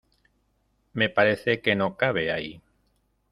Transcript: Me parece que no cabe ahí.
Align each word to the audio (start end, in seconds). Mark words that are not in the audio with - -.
Me 0.93 1.09
parece 1.09 1.61
que 1.61 1.75
no 1.75 1.95
cabe 1.95 2.31
ahí. 2.31 2.59